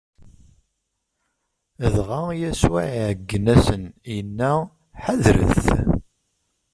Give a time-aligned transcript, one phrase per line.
[1.95, 3.83] Dɣa Yasuɛ iɛeggen-asen,
[4.17, 4.53] inna:
[5.03, 5.65] Ḥadret!